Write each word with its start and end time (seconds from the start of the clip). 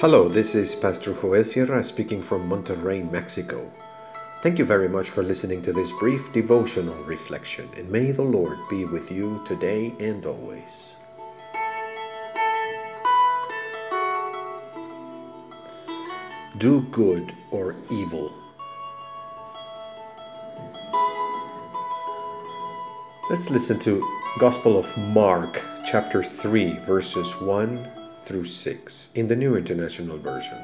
Hello, 0.00 0.30
this 0.30 0.54
is 0.54 0.74
Pastor 0.74 1.12
Joel 1.12 1.44
Sierra 1.44 1.84
speaking 1.84 2.22
from 2.22 2.48
Monterrey, 2.48 3.02
Mexico. 3.12 3.70
Thank 4.42 4.58
you 4.58 4.64
very 4.64 4.88
much 4.88 5.10
for 5.10 5.22
listening 5.22 5.60
to 5.60 5.74
this 5.74 5.92
brief 6.00 6.32
devotional 6.32 7.04
reflection, 7.04 7.68
and 7.76 7.86
may 7.90 8.10
the 8.10 8.22
Lord 8.22 8.56
be 8.70 8.86
with 8.86 9.12
you 9.12 9.42
today 9.44 9.94
and 10.00 10.24
always. 10.24 10.96
Do 16.56 16.80
good 16.92 17.34
or 17.50 17.76
evil. 17.90 18.32
Let's 23.28 23.50
listen 23.50 23.78
to 23.80 24.02
Gospel 24.38 24.78
of 24.78 24.88
Mark, 24.96 25.60
chapter 25.84 26.22
3, 26.22 26.78
verses 26.86 27.30
1 27.42 27.99
through 28.24 28.44
6 28.44 29.10
in 29.14 29.28
the 29.28 29.36
New 29.36 29.56
International 29.56 30.18
Version. 30.18 30.58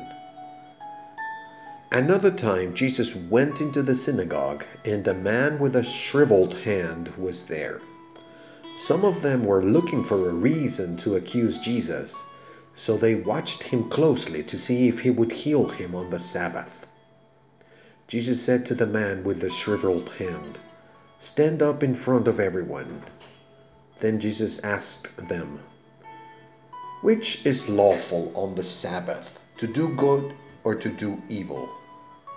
Another 1.93 2.31
time, 2.31 2.75
Jesus 2.75 3.15
went 3.15 3.61
into 3.61 3.83
the 3.83 3.95
synagogue, 3.95 4.65
and 4.85 5.07
a 5.07 5.15
man 5.15 5.59
with 5.59 5.77
a 5.77 5.83
shriveled 5.83 6.55
hand 6.55 7.09
was 7.17 7.45
there. 7.45 7.81
Some 8.77 9.05
of 9.05 9.23
them 9.23 9.45
were 9.45 9.63
looking 9.63 10.05
for 10.05 10.29
a 10.29 10.33
reason 10.33 10.97
to 10.99 11.17
accuse 11.17 11.59
Jesus, 11.59 12.25
so 12.75 12.97
they 12.97 13.15
watched 13.15 13.63
him 13.63 13.89
closely 13.89 14.43
to 14.43 14.59
see 14.59 14.89
if 14.89 15.01
he 15.01 15.11
would 15.11 15.33
heal 15.33 15.69
him 15.69 15.95
on 15.95 16.11
the 16.11 16.19
Sabbath. 16.19 16.87
Jesus 18.09 18.43
said 18.43 18.67
to 18.67 18.75
the 18.75 18.87
man 18.87 19.25
with 19.25 19.41
the 19.41 19.49
shriveled 19.49 20.11
hand, 20.11 20.59
Stand 21.19 21.63
up 21.63 21.83
in 21.83 21.95
front 21.95 22.29
of 22.29 22.39
everyone. 22.39 23.03
Then 24.01 24.21
Jesus 24.21 24.59
asked 24.59 25.17
them, 25.29 25.61
Which 27.03 27.45
is 27.45 27.69
lawful 27.69 28.33
on 28.35 28.55
the 28.55 28.65
Sabbath, 28.65 29.39
to 29.59 29.67
do 29.67 29.95
good 29.97 30.35
or 30.65 30.75
to 30.75 30.89
do 30.89 31.23
evil, 31.29 31.69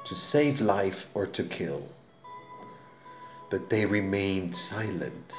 to 0.05 0.13
save 0.13 0.59
life 0.59 1.07
or 1.13 1.25
to 1.27 1.43
kill? 1.43 1.87
But 3.49 3.69
they 3.69 3.85
remained 3.85 4.55
silent. 4.55 5.33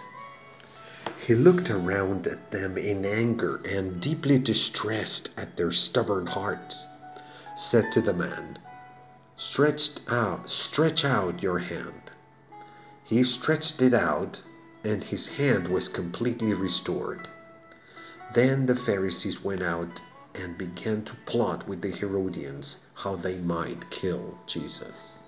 He 1.26 1.34
looked 1.34 1.70
around 1.70 2.26
at 2.26 2.50
them 2.50 2.78
in 2.78 3.04
anger 3.04 3.56
and, 3.64 4.00
deeply 4.00 4.38
distressed 4.38 5.30
at 5.36 5.56
their 5.56 5.70
stubborn 5.70 6.26
hearts, 6.26 6.86
said 7.56 7.92
to 7.92 8.00
the 8.00 8.14
man, 8.14 8.58
Stretched 9.36 10.00
out, 10.08 10.48
stretch 10.48 11.04
out 11.04 11.42
your 11.42 11.58
hand. 11.58 12.10
He 13.04 13.22
stretched 13.22 13.82
it 13.82 13.92
out, 13.94 14.42
and 14.82 15.04
his 15.04 15.28
hand 15.28 15.68
was 15.68 15.88
completely 15.88 16.54
restored. 16.54 17.28
Then 18.32 18.66
the 18.66 18.76
Pharisees 18.76 19.42
went 19.42 19.60
out 19.60 20.00
and 20.36 20.56
began 20.56 21.04
to 21.04 21.14
plot 21.26 21.66
with 21.66 21.82
the 21.82 21.90
Herodians 21.90 22.78
how 22.94 23.16
they 23.16 23.36
might 23.38 23.90
kill 23.90 24.38
Jesus. 24.46 25.18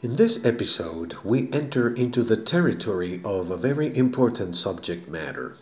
In 0.00 0.16
this 0.16 0.42
episode, 0.42 1.16
we 1.22 1.52
enter 1.52 1.94
into 1.94 2.24
the 2.24 2.36
territory 2.36 3.20
of 3.24 3.50
a 3.50 3.58
very 3.58 3.94
important 3.94 4.56
subject 4.56 5.06
matter. 5.06 5.56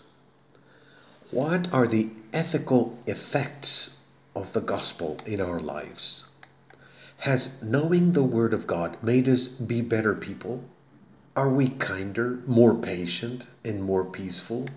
What 1.32 1.70
are 1.72 1.86
the 1.86 2.10
ethical 2.32 2.96
effects 3.06 3.90
of 4.34 4.52
the 4.52 4.62
gospel 4.62 5.18
in 5.26 5.40
our 5.40 5.60
lives? 5.60 6.29
Has 7.24 7.50
knowing 7.60 8.12
the 8.12 8.22
Word 8.22 8.54
of 8.54 8.66
God 8.66 8.96
made 9.02 9.28
us 9.28 9.46
be 9.46 9.82
better 9.82 10.14
people? 10.14 10.64
Are 11.36 11.50
we 11.50 11.68
kinder, 11.68 12.38
more 12.46 12.74
patient, 12.74 13.44
and 13.62 13.82
more 13.82 14.06
peaceful? 14.06 14.70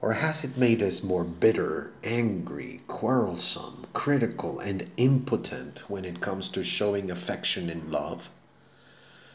Or 0.00 0.14
has 0.14 0.42
it 0.42 0.56
made 0.56 0.82
us 0.82 1.02
more 1.02 1.24
bitter, 1.24 1.90
angry, 2.02 2.80
quarrelsome, 2.86 3.84
critical, 3.92 4.58
and 4.58 4.90
impotent 4.96 5.80
when 5.86 6.06
it 6.06 6.22
comes 6.22 6.48
to 6.48 6.64
showing 6.64 7.10
affection 7.10 7.68
and 7.68 7.92
love? 7.92 8.30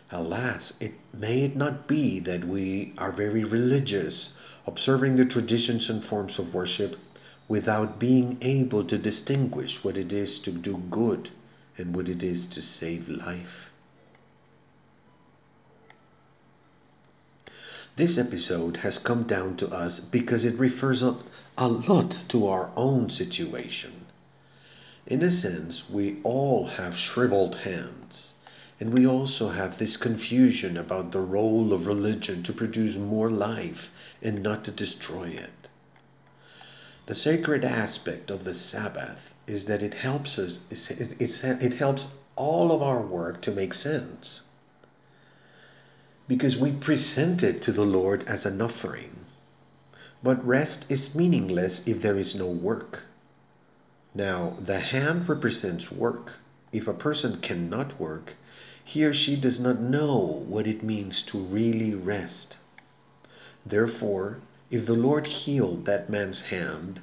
Alas, 0.09 0.73
it 0.79 0.94
may 1.13 1.44
it 1.44 1.56
not 1.56 1.88
be 1.88 2.19
that 2.22 2.44
we 2.46 2.96
are 2.97 3.12
very 3.12 3.44
religious, 3.44 4.29
observing 4.66 5.17
the 5.17 5.25
traditions 5.25 5.91
and 5.91 6.03
forms 6.03 6.40
of 6.40 6.56
worship, 6.56 6.97
without 7.47 8.00
being 8.00 8.40
able 8.41 8.84
to 8.84 8.97
distinguish 8.97 9.84
what 9.84 9.96
it 9.96 10.12
is 10.12 10.40
to 10.40 10.51
do 10.51 10.78
good 10.90 11.29
and 11.78 11.95
what 11.95 12.09
it 12.09 12.23
is 12.23 12.47
to 12.47 12.61
save 12.61 13.09
life. 13.09 13.72
This 17.95 18.17
episode 18.17 18.78
has 18.78 18.97
come 18.97 19.23
down 19.23 19.56
to 19.57 19.69
us 19.69 20.00
because 20.00 20.45
it 20.45 20.57
refers 20.57 21.03
a, 21.03 21.17
lot 21.57 22.25
to 22.29 22.47
our 22.47 22.72
own 22.75 23.11
situation. 23.11 24.06
In 25.06 25.22
a 25.22 25.31
sense, 25.31 25.89
we 25.89 26.17
all 26.23 26.67
have 26.67 26.97
shriveled 26.97 27.57
hands 27.57 28.34
and 28.79 28.94
we 28.94 29.05
also 29.05 29.50
have 29.50 29.78
this 29.78 29.95
confusion 29.95 30.75
about 30.75 31.11
the 31.11 31.22
role 31.22 31.72
of 31.72 31.88
religion 31.88 32.44
to 32.44 32.51
produce 32.51 32.95
more 32.95 33.29
life 33.29 33.90
and 34.22 34.41
not 34.41 34.66
to 34.66 34.72
destroy 34.72 35.28
it. 35.28 35.69
The 37.05 37.16
sacred 37.16 37.63
aspect 37.63 38.31
of 38.31 38.44
the 38.44 38.55
Sabbath 38.55 39.32
is 39.47 39.65
that 39.65 39.83
it 39.83 39.95
helps 39.95 40.39
us, 40.39 40.59
it, 40.69 41.15
it, 41.19 41.43
it 41.43 41.73
helps 41.73 42.07
all 42.35 42.71
of 42.71 42.81
our 42.81 43.01
work 43.01 43.41
to 43.41 43.51
make 43.51 43.73
sense. 43.73 44.41
Because 46.27 46.57
we 46.57 46.71
present 46.71 47.43
it 47.43 47.61
to 47.63 47.71
the 47.71 47.85
Lord 47.85 48.23
as 48.27 48.45
an 48.45 48.61
offering. 48.61 49.25
But 50.23 50.45
rest 50.45 50.85
is 50.87 51.13
meaningless 51.13 51.81
if 51.85 52.01
there 52.01 52.17
is 52.17 52.33
no 52.33 52.47
work. 52.47 53.03
Now, 54.15 54.55
the 54.63 54.79
hand 54.79 55.27
represents 55.27 55.91
work. 55.91 56.33
If 56.71 56.87
a 56.87 56.93
person 56.93 57.41
cannot 57.41 57.99
work, 57.99 58.33
he 58.83 59.03
or 59.03 59.13
she 59.13 59.35
does 59.35 59.59
not 59.59 59.79
know 59.79 60.43
what 60.47 60.67
it 60.67 60.83
means 60.83 61.21
to 61.23 61.37
really 61.37 61.93
rest. 61.93 62.57
Therefore, 63.65 64.39
if 64.71 64.85
the 64.85 64.93
Lord 64.93 65.27
healed 65.27 65.85
that 65.85 66.09
man's 66.09 66.41
hand, 66.41 66.99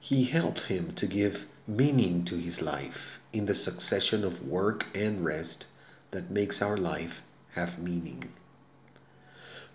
he 0.00 0.24
helped 0.24 0.64
him 0.64 0.92
to 0.96 1.06
give 1.06 1.46
meaning 1.66 2.24
to 2.24 2.36
his 2.36 2.60
life 2.60 3.18
in 3.32 3.46
the 3.46 3.54
succession 3.54 4.24
of 4.24 4.46
work 4.46 4.86
and 4.94 5.24
rest 5.24 5.66
that 6.10 6.30
makes 6.30 6.62
our 6.62 6.76
life 6.76 7.22
have 7.54 7.78
meaning. 7.78 8.32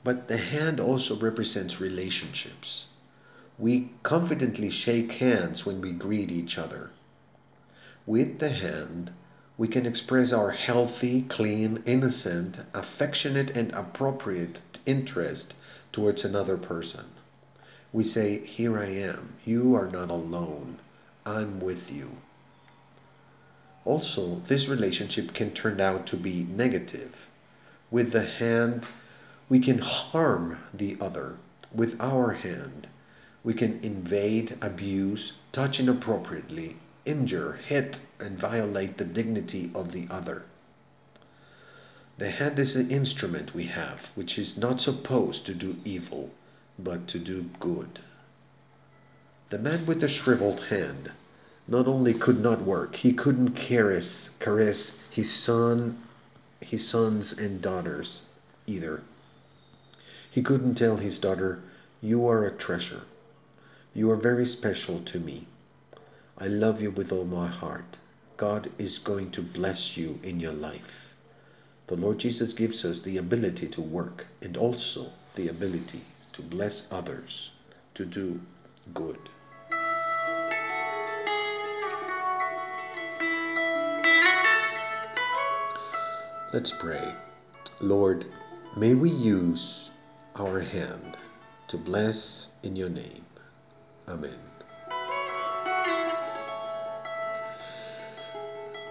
But 0.03 0.27
the 0.27 0.37
hand 0.37 0.79
also 0.79 1.15
represents 1.15 1.79
relationships. 1.81 2.85
We 3.59 3.91
confidently 4.03 4.69
shake 4.69 5.13
hands 5.13 5.65
when 5.65 5.81
we 5.81 5.91
greet 5.91 6.31
each 6.31 6.57
other. 6.57 6.89
With 8.07 8.39
the 8.39 8.49
hand, 8.49 9.11
we 9.57 9.67
can 9.67 9.85
express 9.85 10.33
our 10.33 10.51
healthy, 10.51 11.21
clean, 11.21 11.83
innocent, 11.85 12.59
affectionate, 12.73 13.51
and 13.51 13.71
appropriate 13.73 14.59
interest 14.87 15.53
towards 15.91 16.25
another 16.25 16.57
person. 16.57 17.05
We 17.93 18.03
say, 18.03 18.43
Here 18.45 18.79
I 18.79 18.87
am. 18.87 19.33
You 19.45 19.75
are 19.75 19.87
not 19.87 20.09
alone. 20.09 20.79
I'm 21.25 21.59
with 21.59 21.91
you. 21.91 22.17
Also, 23.83 24.41
this 24.47 24.67
relationship 24.67 25.33
can 25.33 25.51
turn 25.51 25.81
out 25.81 26.05
to 26.07 26.17
be 26.17 26.43
negative. 26.43 27.15
With 27.89 28.11
the 28.11 28.25
hand, 28.25 28.87
we 29.49 29.59
can 29.59 29.79
harm 29.79 30.59
the 30.73 30.97
other. 31.01 31.37
With 31.73 31.99
our 31.99 32.33
hand, 32.33 32.87
we 33.43 33.53
can 33.53 33.79
invade, 33.83 34.57
abuse, 34.61 35.33
touch 35.51 35.79
inappropriately, 35.79 36.77
injure, 37.05 37.53
hit, 37.53 37.99
and 38.19 38.37
violate 38.37 38.97
the 38.97 39.05
dignity 39.05 39.71
of 39.73 39.91
the 39.91 40.07
other. 40.09 40.43
The 42.17 42.29
hand 42.29 42.59
is 42.59 42.75
the 42.75 42.87
instrument 42.87 43.55
we 43.55 43.65
have, 43.65 44.01
which 44.13 44.37
is 44.37 44.57
not 44.57 44.79
supposed 44.79 45.45
to 45.47 45.55
do 45.55 45.77
evil, 45.83 46.29
but 46.77 47.07
to 47.07 47.19
do 47.19 47.49
good. 47.59 47.99
The 49.51 49.59
man 49.59 49.85
with 49.85 49.99
the 49.99 50.07
shriveled 50.07 50.61
hand 50.69 51.11
not 51.67 51.85
only 51.85 52.13
could 52.13 52.39
not 52.41 52.61
work, 52.61 52.95
he 52.95 53.11
couldn't 53.11 53.53
caress, 53.53 54.29
caress 54.39 54.93
his 55.09 55.29
son, 55.29 56.01
his 56.61 56.87
sons 56.87 57.33
and 57.33 57.61
daughters 57.61 58.21
either. 58.65 59.03
He 60.29 60.41
couldn't 60.41 60.75
tell 60.75 60.95
his 60.95 61.19
daughter, 61.19 61.61
You 61.99 62.25
are 62.27 62.45
a 62.45 62.57
treasure. 62.57 63.01
You 63.93 64.09
are 64.11 64.15
very 64.15 64.47
special 64.47 65.01
to 65.01 65.19
me. 65.19 65.47
I 66.37 66.47
love 66.47 66.81
you 66.81 66.89
with 66.89 67.11
all 67.11 67.25
my 67.25 67.47
heart. 67.47 67.97
God 68.37 68.71
is 68.77 68.99
going 68.99 69.31
to 69.31 69.41
bless 69.41 69.97
you 69.97 70.21
in 70.23 70.39
your 70.39 70.53
life. 70.53 71.13
The 71.87 71.97
Lord 71.97 72.19
Jesus 72.19 72.53
gives 72.53 72.85
us 72.85 73.01
the 73.01 73.17
ability 73.17 73.67
to 73.67 73.81
work 73.81 74.27
and 74.41 74.55
also 74.55 75.11
the 75.35 75.49
ability 75.49 76.05
to 76.31 76.41
bless 76.41 76.87
others, 76.89 77.51
to 77.95 78.05
do 78.05 78.39
good. 78.93 79.19
Let's 86.53 86.71
pray. 86.71 87.15
Lord, 87.79 88.25
May 88.77 88.93
we 88.93 89.09
use 89.09 89.89
our 90.37 90.61
hand 90.61 91.17
to 91.67 91.77
bless 91.77 92.47
in 92.63 92.77
your 92.77 92.87
name. 92.87 93.25
Amen. 94.07 94.39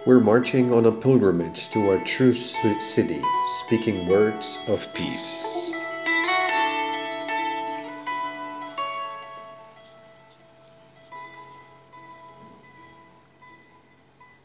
We're 0.05 0.19
marching 0.19 0.71
on 0.71 0.85
a 0.85 0.91
pilgrimage 0.91 1.69
to 1.69 1.79
our 1.89 2.03
true 2.05 2.33
city, 2.33 3.23
speaking 3.65 4.07
words 4.07 4.59
of 4.67 4.85
peace. 4.93 5.70